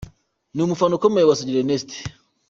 Ni 0.53 0.61
umufana 0.63 0.93
ukomeye 0.95 1.25
wa 1.25 1.37
Sugira 1.39 1.61
Ernest. 1.61 1.89